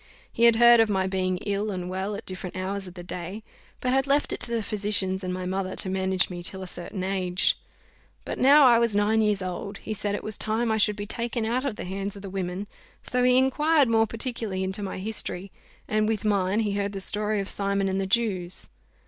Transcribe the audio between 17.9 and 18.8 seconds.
the Jews.